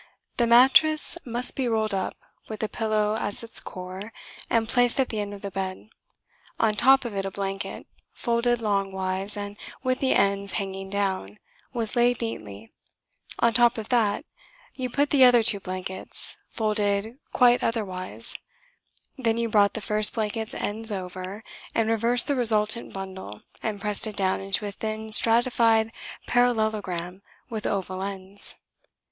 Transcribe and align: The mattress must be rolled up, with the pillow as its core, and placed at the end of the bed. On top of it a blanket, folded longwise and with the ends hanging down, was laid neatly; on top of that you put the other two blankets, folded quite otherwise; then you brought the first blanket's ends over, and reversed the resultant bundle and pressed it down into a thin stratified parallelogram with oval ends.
The 0.37 0.47
mattress 0.47 1.15
must 1.25 1.55
be 1.55 1.67
rolled 1.67 1.93
up, 1.93 2.17
with 2.47 2.61
the 2.61 2.67
pillow 2.67 3.15
as 3.19 3.43
its 3.43 3.59
core, 3.59 4.11
and 4.49 4.67
placed 4.67 4.99
at 4.99 5.09
the 5.09 5.19
end 5.19 5.31
of 5.31 5.43
the 5.43 5.51
bed. 5.51 5.89
On 6.59 6.73
top 6.73 7.05
of 7.05 7.15
it 7.15 7.23
a 7.23 7.29
blanket, 7.29 7.85
folded 8.11 8.61
longwise 8.61 9.37
and 9.37 9.57
with 9.83 9.99
the 9.99 10.15
ends 10.15 10.53
hanging 10.53 10.89
down, 10.89 11.37
was 11.71 11.95
laid 11.95 12.19
neatly; 12.19 12.71
on 13.37 13.53
top 13.53 13.77
of 13.77 13.89
that 13.89 14.25
you 14.73 14.89
put 14.89 15.11
the 15.11 15.23
other 15.23 15.43
two 15.43 15.59
blankets, 15.59 16.35
folded 16.49 17.19
quite 17.31 17.63
otherwise; 17.63 18.35
then 19.19 19.37
you 19.37 19.49
brought 19.49 19.75
the 19.75 19.81
first 19.81 20.15
blanket's 20.15 20.55
ends 20.55 20.91
over, 20.91 21.43
and 21.75 21.89
reversed 21.89 22.25
the 22.25 22.35
resultant 22.35 22.91
bundle 22.91 23.43
and 23.61 23.79
pressed 23.79 24.07
it 24.07 24.15
down 24.17 24.41
into 24.41 24.65
a 24.65 24.71
thin 24.71 25.13
stratified 25.13 25.91
parallelogram 26.25 27.21
with 27.51 27.67
oval 27.67 28.01
ends. 28.01 28.55